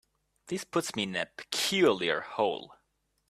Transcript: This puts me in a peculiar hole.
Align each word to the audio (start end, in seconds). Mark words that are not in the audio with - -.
This 0.47 0.63
puts 0.63 0.95
me 0.95 1.03
in 1.03 1.15
a 1.15 1.27
peculiar 1.27 2.21
hole. 2.21 2.73